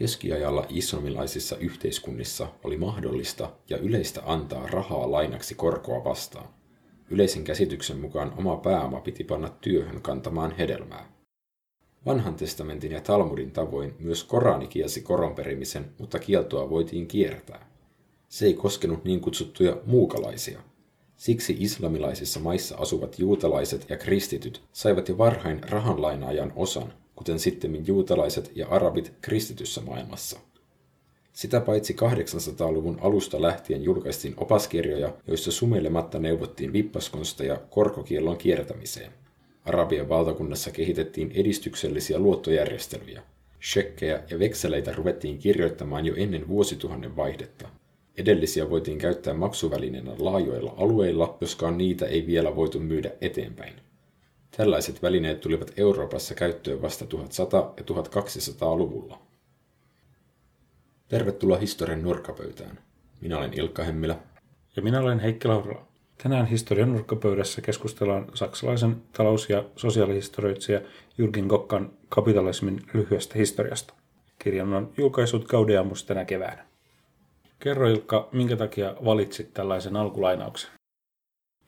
[0.00, 6.48] Keskiajalla islamilaisissa yhteiskunnissa oli mahdollista ja yleistä antaa rahaa lainaksi korkoa vastaan.
[7.10, 11.12] Yleisen käsityksen mukaan oma pääoma piti panna työhön kantamaan hedelmää.
[12.06, 17.70] Vanhan testamentin ja Talmudin tavoin myös Korani kielsi koronperimisen, mutta kieltoa voitiin kiertää.
[18.28, 20.60] Se ei koskenut niin kutsuttuja muukalaisia.
[21.16, 28.52] Siksi islamilaisissa maissa asuvat juutalaiset ja kristityt saivat jo varhain rahanlainaajan osan, kuten sitten juutalaiset
[28.54, 30.40] ja arabit kristityssä maailmassa.
[31.32, 39.12] Sitä paitsi 800-luvun alusta lähtien julkaistiin opaskirjoja, joissa sumeilematta neuvottiin vippaskonsteja korkokiellon kiertämiseen.
[39.64, 43.22] Arabian valtakunnassa kehitettiin edistyksellisiä luottojärjestelyjä.
[43.62, 47.68] Shekkejä ja vekseleitä ruvettiin kirjoittamaan jo ennen vuosituhannen vaihdetta.
[48.16, 53.74] Edellisiä voitiin käyttää maksuvälineenä laajoilla alueilla, joskaan niitä ei vielä voitu myydä eteenpäin.
[54.56, 57.08] Tällaiset välineet tulivat Euroopassa käyttöön vasta 1100-
[57.76, 59.18] ja 1200-luvulla.
[61.08, 62.78] Tervetuloa historian nurkkapöytään.
[63.20, 64.18] Minä olen Ilkka Hemmilä.
[64.76, 65.86] Ja minä olen Heikki Laurila.
[66.22, 70.80] Tänään historian nurkkapöydässä keskustellaan saksalaisen talous- ja sosiaalihistorioitsija
[71.18, 73.94] Jürgen Gokkan kapitalismin lyhyestä historiasta.
[74.38, 76.66] Kirjan on julkaisut Gaudeamus tänä keväänä.
[77.58, 80.70] Kerro Ilkka, minkä takia valitsit tällaisen alkulainauksen?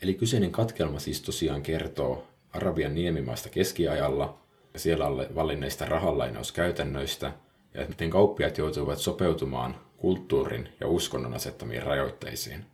[0.03, 4.39] Eli kyseinen katkelma siis tosiaan kertoo Arabian niemimaasta keskiajalla
[4.73, 7.33] ja siellä valinneista rahanlainauskäytännöistä
[7.75, 12.65] ja miten kauppiaat joutuivat sopeutumaan kulttuurin ja uskonnon asettamiin rajoitteisiin.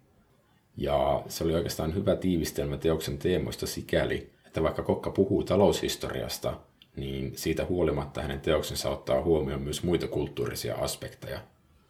[0.76, 6.56] Ja se oli oikeastaan hyvä tiivistelmä teoksen teemoista sikäli, että vaikka Kokka puhuu taloushistoriasta,
[6.96, 11.40] niin siitä huolimatta hänen teoksensa ottaa huomioon myös muita kulttuurisia aspekteja.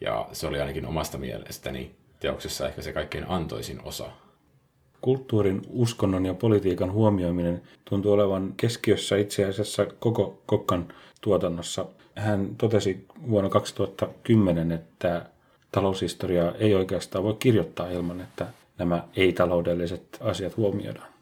[0.01, 4.11] Ja se oli ainakin omasta mielestäni teoksessa ehkä se kaikkein antoisin osa.
[5.01, 10.89] Kulttuurin, uskonnon ja politiikan huomioiminen tuntuu olevan keskiössä itse asiassa koko Kokkan
[11.21, 11.87] tuotannossa.
[12.15, 15.27] Hän totesi vuonna 2010, että
[15.73, 18.47] taloushistoriaa ei oikeastaan voi kirjoittaa ilman, että
[18.79, 21.18] nämä ei-taloudelliset asiat huomioidaan.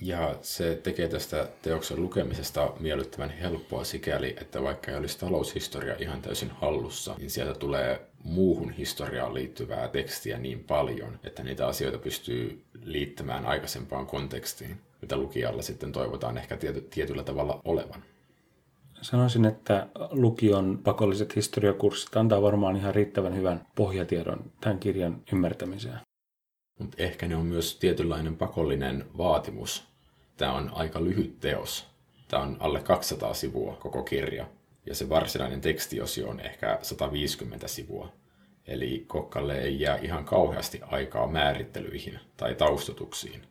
[0.00, 6.22] Ja se tekee tästä teoksen lukemisesta miellyttävän helppoa sikäli, että vaikka ei olisi taloushistoria ihan
[6.22, 12.62] täysin hallussa, niin sieltä tulee muuhun historiaan liittyvää tekstiä niin paljon, että niitä asioita pystyy
[12.82, 18.02] liittämään aikaisempaan kontekstiin, mitä lukijalla sitten toivotaan ehkä tiety, tietyllä tavalla olevan.
[19.00, 26.05] Sanoisin, että lukion pakolliset historiakurssit antaa varmaan ihan riittävän hyvän pohjatiedon tämän kirjan ymmärtämiseen.
[26.78, 29.84] Mutta ehkä ne on myös tietynlainen pakollinen vaatimus.
[30.36, 31.86] Tämä on aika lyhyt teos.
[32.28, 34.46] Tämä on alle 200 sivua koko kirja.
[34.86, 38.12] Ja se varsinainen tekstiosio on ehkä 150 sivua.
[38.66, 43.42] Eli Kokkalle ei jää ihan kauheasti aikaa määrittelyihin tai taustotuksiin.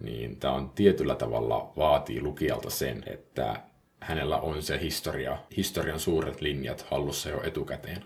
[0.00, 3.62] Niin tämä on tietyllä tavalla vaatii lukijalta sen, että
[4.00, 8.04] hänellä on se historia, historian suuret linjat hallussa jo etukäteen.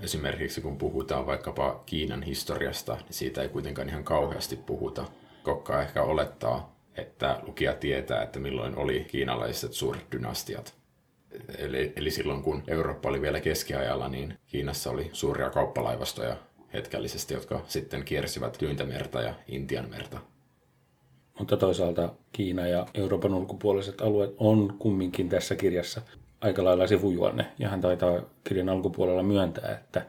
[0.00, 5.04] Esimerkiksi kun puhutaan vaikkapa Kiinan historiasta, niin siitä ei kuitenkaan ihan kauheasti puhuta.
[5.42, 10.74] Kokka ehkä olettaa, että lukija tietää, että milloin oli kiinalaiset suuret dynastiat.
[11.58, 16.36] Eli, eli silloin kun Eurooppa oli vielä keskiajalla, niin Kiinassa oli suuria kauppalaivastoja
[16.72, 20.20] hetkellisesti, jotka sitten kiersivät Tyyntämerta ja Intian merta.
[21.38, 26.02] Mutta toisaalta Kiina ja Euroopan ulkopuoliset alueet on kumminkin tässä kirjassa
[26.40, 30.06] aika lailla sivujuonne, ja hän taitaa kirjan alkupuolella myöntää, että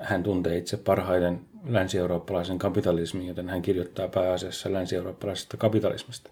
[0.00, 6.30] hän tuntee itse parhaiten länsi-eurooppalaisen kapitalismin, joten hän kirjoittaa pääasiassa länsi-eurooppalaisesta kapitalismista.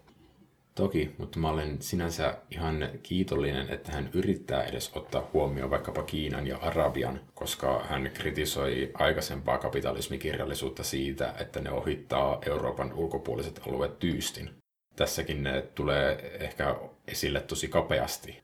[0.75, 6.47] Toki, mutta mä olen sinänsä ihan kiitollinen, että hän yrittää edes ottaa huomioon vaikkapa Kiinan
[6.47, 14.51] ja Arabian, koska hän kritisoi aikaisempaa kapitalismikirjallisuutta siitä, että ne ohittaa Euroopan ulkopuoliset alueet tyystin.
[14.97, 16.77] Tässäkin ne tulee ehkä
[17.09, 18.43] esille tosi kapeasti,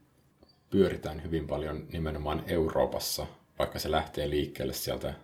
[0.75, 3.27] pyöritään hyvin paljon nimenomaan Euroopassa,
[3.59, 5.15] vaikka se lähtee liikkeelle sieltä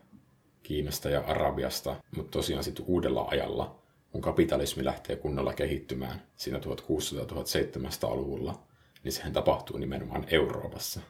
[0.62, 3.78] Kiinasta ja Arabiasta, mutta tosiaan sitten uudella ajalla,
[4.12, 8.62] kun kapitalismi lähtee kunnolla kehittymään siinä 1600-1700-luvulla,
[9.04, 11.00] niin sehän tapahtuu nimenomaan Euroopassa.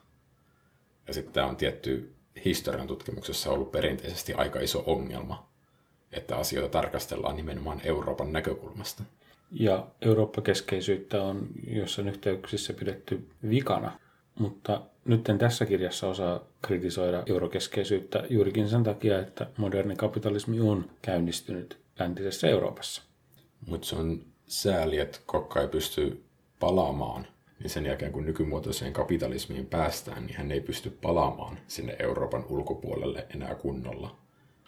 [1.06, 2.14] Ja sitten tämä on tietty
[2.44, 5.48] historian tutkimuksessa ollut perinteisesti aika iso ongelma,
[6.12, 9.02] että asioita tarkastellaan nimenomaan Euroopan näkökulmasta.
[9.50, 13.98] Ja Eurooppa-keskeisyyttä on jossain yhteyksissä pidetty vikana
[14.40, 20.90] mutta nyt en tässä kirjassa osaa kritisoida eurokeskeisyyttä juurikin sen takia, että moderni kapitalismi on
[21.02, 23.02] käynnistynyt läntisessä Euroopassa.
[23.66, 26.22] Mutta se on sääli, että kokka ei pysty
[26.60, 27.26] palaamaan
[27.58, 33.26] niin sen jälkeen kun nykymuotoiseen kapitalismiin päästään, niin hän ei pysty palaamaan sinne Euroopan ulkopuolelle
[33.34, 34.16] enää kunnolla.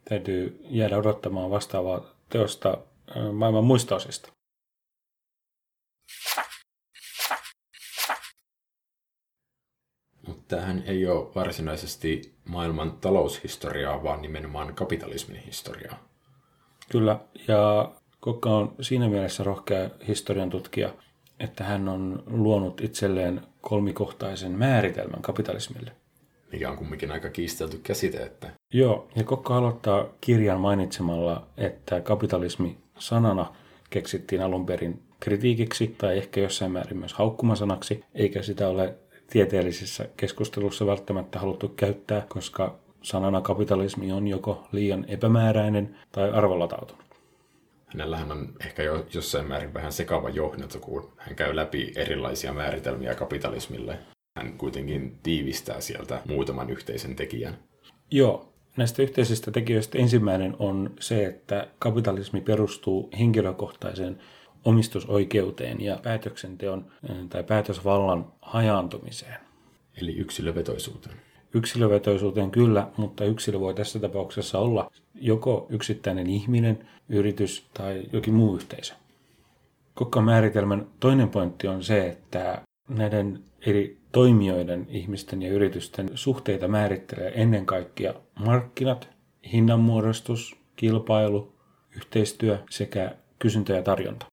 [0.05, 2.79] Täytyy jäädä odottamaan vastaavaa teosta
[3.33, 3.97] maailman muista
[10.29, 10.45] osista.
[10.49, 16.09] Tämähän ei ole varsinaisesti maailman taloushistoriaa, vaan nimenomaan kapitalismin historiaa.
[16.91, 20.95] Kyllä, ja Kokka on siinä mielessä rohkea historian tutkija,
[21.41, 25.93] että hän on luonut itselleen kolmikohtaisen määritelmän kapitalismille.
[26.53, 28.51] Mikä on kumminkin aika kiistelty käsite, että...
[28.73, 33.55] Joo, ja Kokka aloittaa kirjan mainitsemalla, että kapitalismi sanana
[33.91, 38.95] keksittiin alun perin kritiikiksi tai ehkä jossain määrin myös haukkumasanaksi, eikä sitä ole
[39.31, 47.05] tieteellisessä keskustelussa välttämättä haluttu käyttää, koska sanana kapitalismi on joko liian epämääräinen tai arvolatautunut.
[47.87, 53.15] Hänellähän on ehkä jo jossain määrin vähän sekava johdanto, kun hän käy läpi erilaisia määritelmiä
[53.15, 53.99] kapitalismille.
[54.39, 57.59] Hän kuitenkin tiivistää sieltä muutaman yhteisen tekijän.
[58.11, 64.19] Joo, näistä yhteisistä tekijöistä ensimmäinen on se, että kapitalismi perustuu henkilökohtaiseen
[64.65, 69.41] omistusoikeuteen ja päätöksenteon eh, tai päätösvallan hajaantumiseen.
[70.03, 71.17] Eli yksilövetoisuuteen.
[71.55, 78.57] Yksilövetoisuuteen kyllä, mutta yksilö voi tässä tapauksessa olla joko yksittäinen ihminen, yritys tai jokin muu
[78.57, 78.95] yhteisö.
[79.95, 87.33] Kokkan määritelmän toinen pointti on se, että näiden eri toimijoiden, ihmisten ja yritysten suhteita määrittelee
[87.35, 89.09] ennen kaikkea markkinat,
[89.53, 91.53] hinnanmuodostus, kilpailu,
[91.97, 94.32] yhteistyö sekä kysyntä ja tarjonta.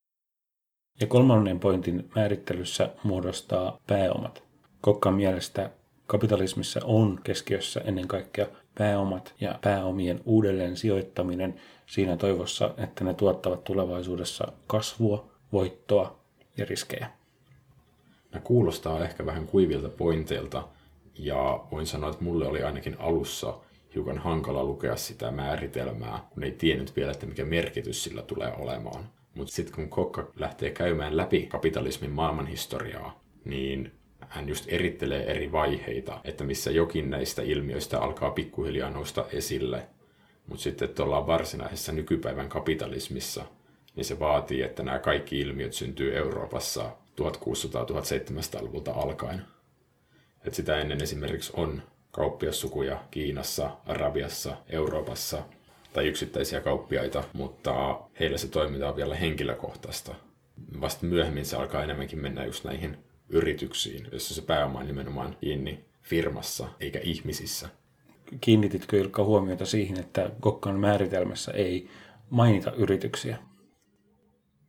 [1.00, 4.44] Ja kolmannen pointin määrittelyssä muodostaa pääomat.
[4.82, 5.70] Kokkan mielestä
[6.08, 8.46] kapitalismissa on keskiössä ennen kaikkea
[8.78, 16.20] pääomat ja pääomien uudelleen sijoittaminen siinä toivossa, että ne tuottavat tulevaisuudessa kasvua, voittoa
[16.58, 17.10] ja riskejä.
[18.32, 20.68] Nämä kuulostaa ehkä vähän kuivilta pointeilta,
[21.16, 23.58] ja voin sanoa, että mulle oli ainakin alussa
[23.96, 29.10] hiukan hankala lukea sitä määritelmää, kun ei tiennyt vielä, että mikä merkitys sillä tulee olemaan.
[29.40, 36.22] Mutta sitten kun Kokka lähtee käymään läpi kapitalismin maailmanhistoriaa, niin hän just erittelee eri vaiheita,
[36.24, 39.88] että missä jokin näistä ilmiöistä alkaa pikkuhiljaa nousta esille.
[40.48, 43.46] Mutta sitten, että ollaan varsinaisessa nykypäivän kapitalismissa,
[43.96, 49.42] niin se vaatii, että nämä kaikki ilmiöt syntyy Euroopassa 1600-1700-luvulta alkaen.
[50.46, 51.82] Et sitä ennen esimerkiksi on
[52.12, 55.44] kauppiassukuja Kiinassa, Arabiassa, Euroopassa
[55.94, 60.16] tai yksittäisiä kauppiaita, mutta heillä se toiminta on vielä henkilökohtaista.
[60.82, 62.98] Vasta myöhemmin se alkaa enemmänkin mennä just näihin
[63.30, 67.70] yrityksiin, jossa se pääoma on nimenomaan kiinni firmassa eikä ihmisissä.
[68.42, 71.90] Kiinnititkö Ilkka huomiota siihen, että Kokkan määritelmässä ei
[72.30, 73.38] mainita yrityksiä?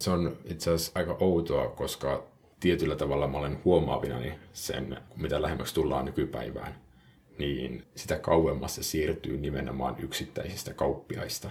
[0.00, 2.26] Se on itse asiassa aika outoa, koska
[2.60, 6.74] tietyllä tavalla mä olen huomaavinani sen, mitä lähemmäksi tullaan nykypäivään,
[7.40, 11.50] niin sitä kauemmas se siirtyy nimenomaan yksittäisistä kauppiaista.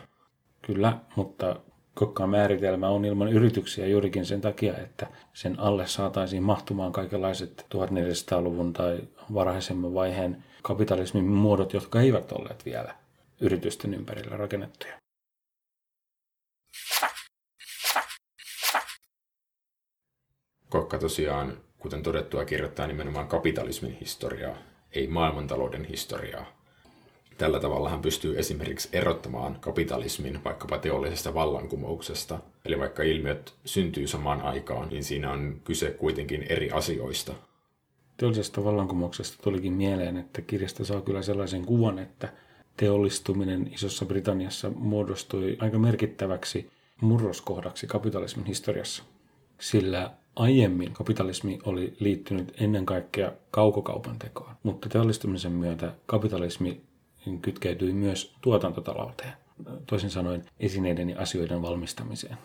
[0.61, 1.59] Kyllä, mutta
[1.99, 8.73] Kokkaan määritelmä on ilman yrityksiä juurikin sen takia, että sen alle saataisiin mahtumaan kaikenlaiset 1400-luvun
[8.73, 8.99] tai
[9.33, 12.95] varhaisemman vaiheen kapitalismin muodot, jotka eivät olleet vielä
[13.41, 14.93] yritysten ympärillä rakennettuja.
[20.69, 24.57] Kokka tosiaan, kuten todettua, kirjoittaa nimenomaan kapitalismin historiaa,
[24.91, 26.59] ei maailmantalouden historiaa.
[27.37, 32.39] Tällä tavalla hän pystyy esimerkiksi erottamaan kapitalismin vaikkapa teollisesta vallankumouksesta.
[32.65, 37.33] Eli vaikka ilmiöt syntyy samaan aikaan, niin siinä on kyse kuitenkin eri asioista.
[38.17, 42.33] Teollisesta vallankumouksesta tulikin mieleen, että kirjasta saa kyllä sellaisen kuvan, että
[42.77, 46.69] teollistuminen Isossa Britanniassa muodostui aika merkittäväksi
[47.01, 49.03] murroskohdaksi kapitalismin historiassa.
[49.59, 56.81] Sillä Aiemmin kapitalismi oli liittynyt ennen kaikkea kaukokaupan tekoon, mutta teollistumisen myötä kapitalismi
[57.41, 59.33] kytkeytyi myös tuotantotalouteen,
[59.85, 62.37] toisin sanoen esineiden ja asioiden valmistamiseen.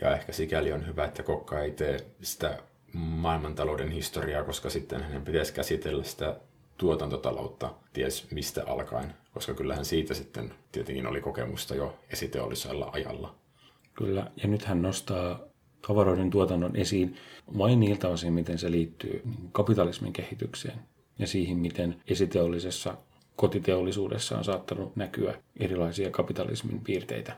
[0.00, 2.58] Ja ehkä sikäli on hyvä, että Kokka ei tee sitä
[2.94, 6.36] maailmantalouden historiaa, koska sitten hänen pitäisi käsitellä sitä
[6.78, 13.34] tuotantotaloutta ties mistä alkaen, koska kyllähän siitä sitten tietenkin oli kokemusta jo esiteollisella ajalla.
[13.94, 15.51] Kyllä, ja nyt hän nostaa
[15.86, 17.16] tavaroiden tuotannon esiin
[17.58, 19.22] vain niiltä osin, miten se liittyy
[19.52, 20.78] kapitalismin kehitykseen
[21.18, 22.96] ja siihen, miten esiteollisessa
[23.36, 27.36] kotiteollisuudessa on saattanut näkyä erilaisia kapitalismin piirteitä.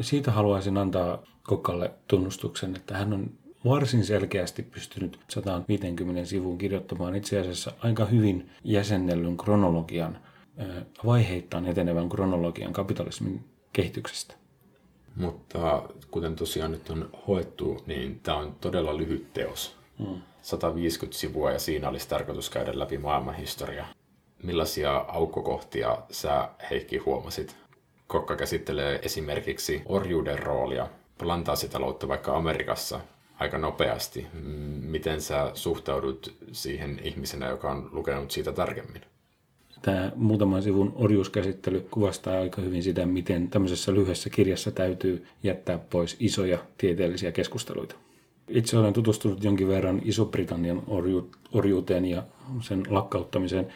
[0.00, 3.30] Siitä haluaisin antaa Kokkalle tunnustuksen, että hän on
[3.64, 10.18] varsin selkeästi pystynyt 150 sivuun kirjoittamaan itse asiassa aika hyvin jäsennellyn kronologian,
[11.06, 14.41] vaiheittain etenevän kronologian kapitalismin kehityksestä.
[15.16, 19.76] Mutta kuten tosiaan nyt on hoettu, niin tämä on todella lyhyt teos.
[19.98, 20.20] Mm.
[20.42, 23.86] 150 sivua ja siinä olisi tarkoitus käydä läpi maailmanhistoria.
[24.42, 27.56] Millaisia aukkokohtia sä Heikki huomasit?
[28.06, 30.88] Kokka käsittelee esimerkiksi orjuuden roolia,
[31.18, 33.00] plantaasitaloutta vaikka Amerikassa
[33.38, 34.26] aika nopeasti.
[34.82, 39.02] Miten sä suhtaudut siihen ihmisenä, joka on lukenut siitä tarkemmin?
[39.82, 46.16] Tämä muutaman sivun orjuuskäsittely kuvastaa aika hyvin sitä, miten tämmöisessä lyhyessä kirjassa täytyy jättää pois
[46.20, 47.94] isoja tieteellisiä keskusteluita.
[48.48, 52.22] Itse olen tutustunut jonkin verran Iso-Britannian orju- orjuuteen ja
[52.60, 53.66] sen lakkauttamiseen.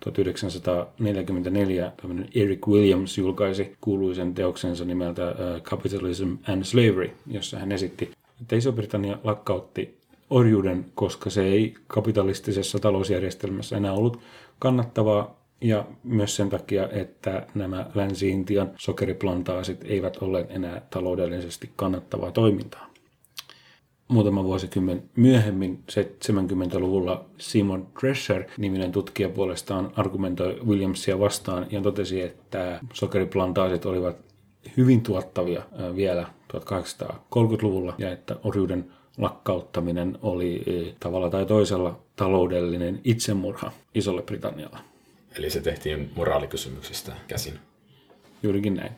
[0.00, 1.92] 1944
[2.34, 8.10] Eric Williams julkaisi kuuluisen teoksensa nimeltä uh, Capitalism and Slavery, jossa hän esitti,
[8.40, 9.96] että Iso-Britannia lakkautti
[10.30, 14.18] orjuuden, koska se ei kapitalistisessa talousjärjestelmässä enää ollut
[14.58, 22.94] kannattavaa ja myös sen takia, että nämä Länsi-Intian sokeriplantaasit eivät ole enää taloudellisesti kannattavaa toimintaa.
[24.08, 33.86] Muutama vuosikymmen myöhemmin, 70-luvulla, Simon Drescher-niminen tutkija puolestaan argumentoi Williamsia vastaan ja totesi, että sokeriplantaasit
[33.86, 34.16] olivat
[34.76, 35.62] hyvin tuottavia
[35.96, 44.78] vielä 1830-luvulla ja että orjuuden lakkauttaminen oli e, tavalla tai toisella taloudellinen itsemurha Isolle Britannialle.
[45.38, 47.58] Eli se tehtiin moraalikysymyksistä käsin.
[48.42, 48.92] Juurikin näin.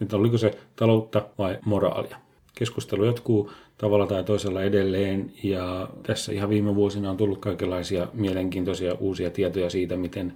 [0.00, 2.16] Nyt oliko se taloutta vai moraalia?
[2.54, 8.94] Keskustelu jatkuu tavalla tai toisella edelleen ja tässä ihan viime vuosina on tullut kaikenlaisia mielenkiintoisia
[8.94, 10.34] uusia tietoja siitä, miten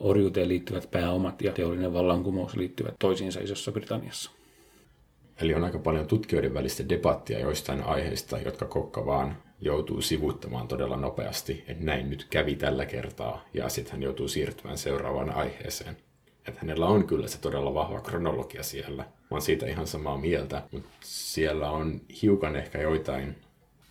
[0.00, 4.30] orjuuteen liittyvät pääomat ja teollinen vallankumous liittyvät toisiinsa Isossa Britanniassa.
[5.40, 10.96] Eli on aika paljon tutkijoiden välistä debattia joistain aiheista, jotka Kokka vaan joutuu sivuttamaan todella
[10.96, 15.96] nopeasti, että näin nyt kävi tällä kertaa, ja sitten hän joutuu siirtymään seuraavaan aiheeseen.
[16.48, 19.02] Että hänellä on kyllä se todella vahva kronologia siellä.
[19.02, 23.36] Mä oon siitä ihan samaa mieltä, mutta siellä on hiukan ehkä joitain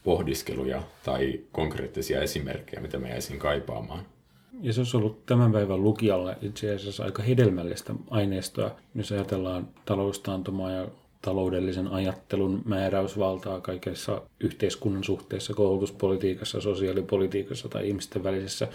[0.03, 4.05] pohdiskeluja tai konkreettisia esimerkkejä, mitä me jäisin kaipaamaan.
[4.61, 10.71] Ja se olisi ollut tämän päivän lukijalle itse asiassa aika hedelmällistä aineistoa, jos ajatellaan taloustaantumaa
[10.71, 10.87] ja
[11.21, 18.67] taloudellisen ajattelun määräysvaltaa kaikessa yhteiskunnan suhteessa, koulutuspolitiikassa, sosiaalipolitiikassa tai ihmisten välisessä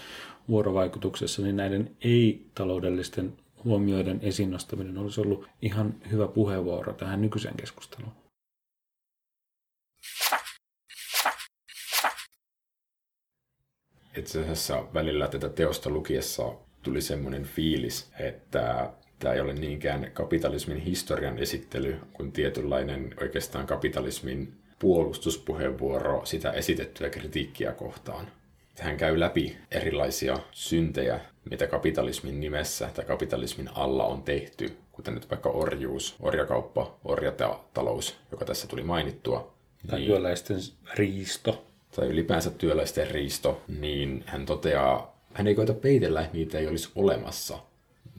[0.48, 8.12] vuorovaikutuksessa, niin näiden ei-taloudellisten huomioiden esiin nostaminen olisi ollut ihan hyvä puheenvuoro tähän nykyiseen keskusteluun.
[14.16, 18.92] Itse asiassa välillä tätä teosta lukiessa tuli semmoinen fiilis, että
[19.24, 27.72] tämä ei ole niinkään kapitalismin historian esittely kuin tietynlainen oikeastaan kapitalismin puolustuspuheenvuoro sitä esitettyä kritiikkiä
[27.72, 28.26] kohtaan.
[28.80, 35.30] Hän käy läpi erilaisia syntejä, mitä kapitalismin nimessä tai kapitalismin alla on tehty, kuten nyt
[35.30, 39.54] vaikka orjuus, orjakauppa, orjatalous, joka tässä tuli mainittua.
[39.86, 40.58] Tai niin, työläisten
[40.94, 41.64] riisto.
[41.96, 46.90] Tai ylipäänsä työläisten riisto, niin hän toteaa, hän ei koeta peitellä, että niitä ei olisi
[46.94, 47.58] olemassa,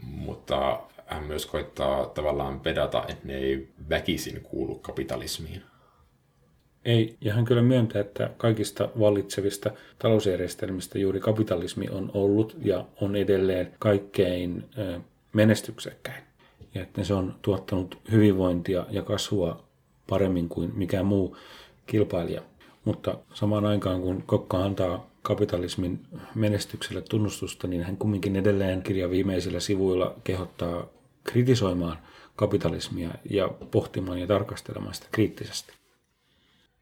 [0.03, 5.61] mutta hän myös koittaa tavallaan pedata, että ne ei väkisin kuulu kapitalismiin.
[6.85, 13.15] Ei, ja hän kyllä myöntää, että kaikista vallitsevista talousjärjestelmistä juuri kapitalismi on ollut ja on
[13.15, 14.65] edelleen kaikkein
[15.33, 16.23] menestyksekkäin.
[16.73, 19.63] Ja että se on tuottanut hyvinvointia ja kasvua
[20.09, 21.37] paremmin kuin mikään muu
[21.85, 22.41] kilpailija.
[22.85, 25.99] Mutta samaan aikaan, kun Kokka antaa kapitalismin
[26.35, 30.85] menestykselle tunnustusta, niin hän kumminkin edelleen kirjan viimeisillä sivuilla kehottaa
[31.23, 31.97] kritisoimaan
[32.35, 35.73] kapitalismia ja pohtimaan ja tarkastelemaan sitä kriittisesti.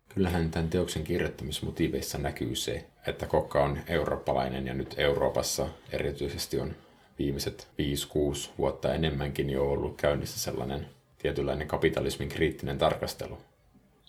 [0.09, 6.75] Kyllähän tämän teoksen kirjoittamismotiiveissa näkyy se, että Kokka on eurooppalainen ja nyt Euroopassa erityisesti on
[7.19, 7.67] viimeiset
[8.47, 13.37] 5-6 vuotta enemmänkin jo ollut käynnissä sellainen tietynlainen kapitalismin kriittinen tarkastelu.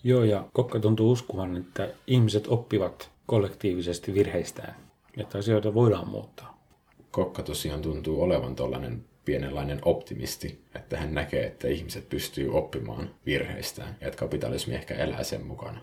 [0.07, 4.75] Joo, ja Kokka tuntuu uskovan, että ihmiset oppivat kollektiivisesti virheistään,
[5.17, 6.65] että asioita voidaan muuttaa.
[7.11, 13.97] Kokka tosiaan tuntuu olevan tuollainen pienenlainen optimisti, että hän näkee, että ihmiset pystyy oppimaan virheistään
[14.01, 15.81] ja että kapitalismi ehkä elää sen mukana.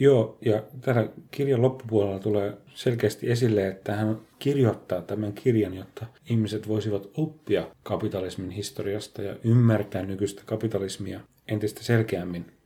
[0.00, 6.68] Joo, ja tällä kirjan loppupuolella tulee selkeästi esille, että hän kirjoittaa tämän kirjan, jotta ihmiset
[6.68, 12.57] voisivat oppia kapitalismin historiasta ja ymmärtää nykyistä kapitalismia entistä selkeämmin.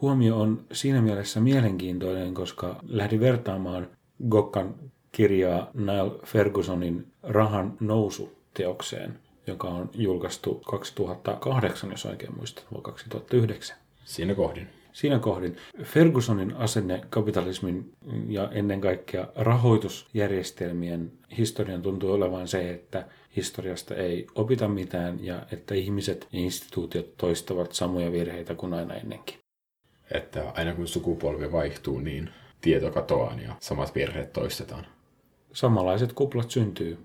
[0.00, 3.88] Huomio on siinä mielessä mielenkiintoinen, koska lähdin vertaamaan
[4.28, 4.74] Gokkan
[5.12, 13.76] kirjaa Niall Fergusonin Rahan nousu teokseen, joka on julkaistu 2008, jos oikein muistan, vai 2009.
[14.04, 14.68] Siinä kohdin.
[14.92, 17.92] Siinä kohdin Fergusonin asenne kapitalismin
[18.28, 25.74] ja ennen kaikkea rahoitusjärjestelmien historian tuntuu olevan se, että historiasta ei opita mitään ja että
[25.74, 29.45] ihmiset ja instituutiot toistavat samoja virheitä kuin aina ennenkin.
[30.10, 34.86] Että aina kun sukupolvi vaihtuu, niin tieto katoaa ja samat virheet toistetaan.
[35.52, 36.98] Samanlaiset kuplat syntyy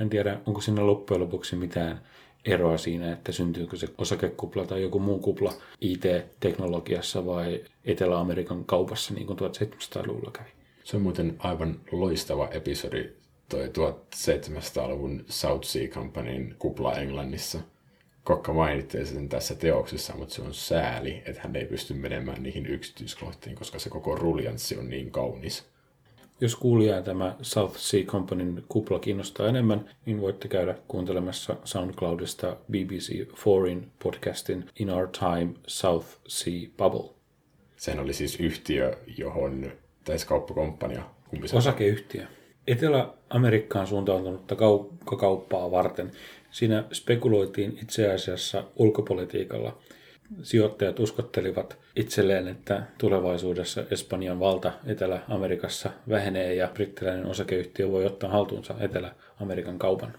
[0.00, 2.00] en tiedä, onko siinä loppujen lopuksi mitään
[2.44, 9.26] eroa siinä, että syntyykö se osakekupla tai joku muu kupla IT-teknologiassa vai Etelä-Amerikan kaupassa, niin
[9.26, 10.48] kuin 1700-luvulla kävi.
[10.84, 13.10] Se on muuten aivan loistava episodi,
[13.48, 17.58] toi 1700-luvun South Sea Companyn kupla Englannissa.
[18.30, 22.66] Kokka mainittiin sen tässä teoksessa, mutta se on sääli, että hän ei pysty menemään niihin
[22.66, 25.64] yksityiskohtiin, koska se koko ruljanssi on niin kaunis.
[26.40, 33.34] Jos kuulijaa tämä South Sea Companyn kupla kiinnostaa enemmän, niin voitte käydä kuuntelemassa SoundCloudista BBC
[33.36, 37.10] Foreign podcastin In Our Time South Sea Bubble.
[37.76, 39.72] Sen oli siis yhtiö, johon
[40.04, 41.02] taisi kauppakomppania.
[41.30, 42.26] Kumpi Osakeyhtiö.
[42.66, 44.56] Etelä-Amerikkaan suuntautunutta
[45.18, 46.12] kauppaa varten.
[46.50, 49.78] Siinä spekuloitiin itse asiassa ulkopolitiikalla.
[50.42, 58.74] Sijoittajat uskottelivat itselleen, että tulevaisuudessa Espanjan valta Etelä-Amerikassa vähenee ja brittiläinen osakeyhtiö voi ottaa haltuunsa
[58.80, 60.14] Etelä-Amerikan kaupan.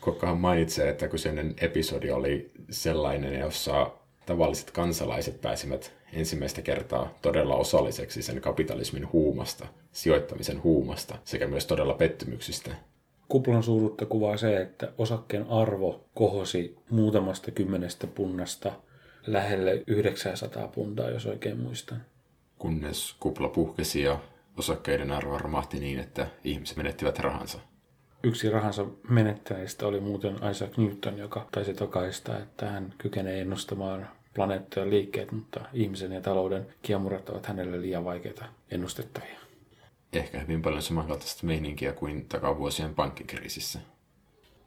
[0.00, 3.90] Kokkahan mainitsee, että kyseinen episodi oli sellainen, jossa
[4.26, 11.94] tavalliset kansalaiset pääsivät ensimmäistä kertaa todella osalliseksi sen kapitalismin huumasta, sijoittamisen huumasta sekä myös todella
[11.94, 12.70] pettymyksistä.
[13.28, 18.72] Kuplan suuruutta kuvaa se, että osakkeen arvo kohosi muutamasta kymmenestä punnasta
[19.26, 22.04] lähelle 900 puntaa, jos oikein muistan.
[22.58, 24.18] Kunnes kupla puhkesi ja
[24.56, 27.58] osakkeiden arvo romahti niin, että ihmiset menettivät rahansa.
[28.22, 34.90] Yksi rahansa menettäjistä oli muuten Isaac Newton, joka taisi tokaista, että hän kykenee ennustamaan planeettojen
[34.90, 39.47] liikkeet, mutta ihmisen ja talouden kiemurat ovat hänelle liian vaikeita ennustettavia.
[40.12, 43.78] Ehkä hyvin paljon samankaltaista meininkiä kuin takavuosien pankkikriisissä.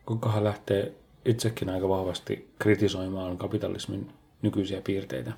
[0.05, 0.93] Kukahan lähtee
[1.25, 5.31] itsekin aika vahvasti kritisoimaan kapitalismin nykyisiä piirteitä.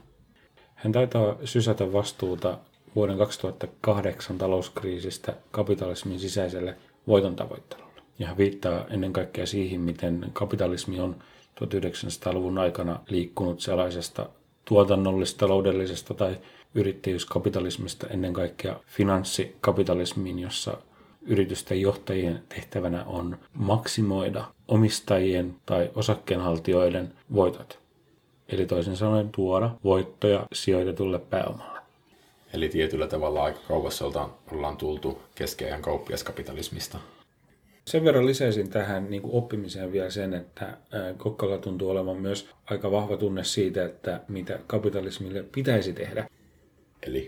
[0.75, 2.57] Hän taitaa sysätä vastuuta
[2.95, 8.01] vuoden 2008 talouskriisistä kapitalismin sisäiselle voiton tavoittelulle.
[8.19, 11.15] Ja hän viittaa ennen kaikkea siihen, miten kapitalismi on
[11.63, 14.29] 1900-luvun aikana liikkunut sellaisesta
[14.65, 16.37] tuotannollisesta, taloudellisesta tai
[16.75, 20.77] yrittäjyyskapitalismista ennen kaikkea finanssikapitalismiin, jossa
[21.21, 27.79] yritysten johtajien tehtävänä on maksimoida omistajien tai osakkeenhaltijoiden voitot.
[28.49, 31.79] Eli toisin sanoen tuoda voittoja sijoitetulle pääomalle.
[32.53, 36.99] Eli tietyllä tavalla aika kauas ollaan tultu keskiajan kauppiaskapitalismista.
[37.87, 40.77] Sen verran lisäisin tähän niin kuin oppimiseen vielä sen, että
[41.17, 46.29] Kokkala tuntuu olevan myös aika vahva tunne siitä, että mitä kapitalismille pitäisi tehdä.
[47.07, 47.25] Eli?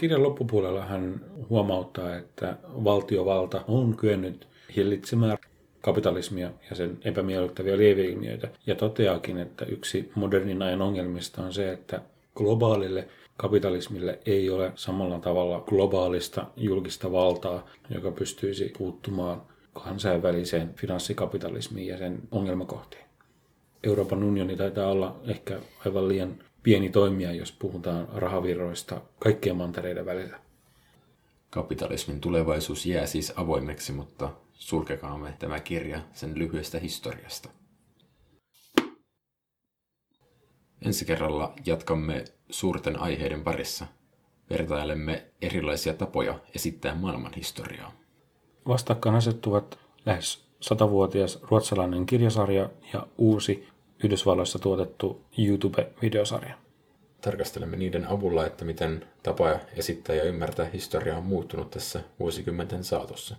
[0.00, 5.38] Kirjan loppupuolella hän huomauttaa, että valtiovalta on kyennyt hillitsemään
[5.80, 12.00] kapitalismia ja sen epämiellyttäviä lieveilmiöitä, ja toteakin, että yksi modernin ajan ongelmista on se, että
[12.34, 19.42] globaalille kapitalismille ei ole samalla tavalla globaalista julkista valtaa, joka pystyisi puuttumaan
[19.72, 23.04] kansainväliseen finanssikapitalismiin ja sen ongelmakohtiin.
[23.84, 26.34] Euroopan unioni taitaa olla ehkä aivan liian
[26.66, 30.40] pieni toimija, jos puhutaan rahavirroista kaikkien mantereiden välillä.
[31.50, 37.48] Kapitalismin tulevaisuus jää siis avoimeksi, mutta sulkekaamme tämä kirja sen lyhyestä historiasta.
[40.82, 43.86] Ensi kerralla jatkamme suurten aiheiden parissa.
[44.50, 47.92] Vertailemme erilaisia tapoja esittää maailmanhistoriaa.
[48.68, 53.68] Vastakkain asettuvat lähes satavuotias ruotsalainen kirjasarja ja uusi
[54.04, 56.54] Yhdysvalloissa tuotettu YouTube-videosarja.
[57.20, 63.36] Tarkastelemme niiden avulla, että miten tapa esittää ja ymmärtää historiaa on muuttunut tässä vuosikymmenten saatossa.